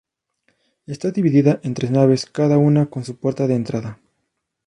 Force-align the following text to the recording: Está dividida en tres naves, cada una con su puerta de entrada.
Está 0.87 1.11
dividida 1.11 1.59
en 1.61 1.75
tres 1.75 1.91
naves, 1.91 2.25
cada 2.25 2.57
una 2.57 2.87
con 2.89 3.03
su 3.05 3.19
puerta 3.19 3.45
de 3.45 3.53
entrada. 3.53 3.99